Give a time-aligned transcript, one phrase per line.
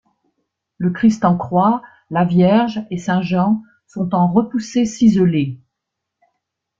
[0.79, 5.59] Le Christ en croix, la Vierge et Saint Jean sont en repoussé-ciselé.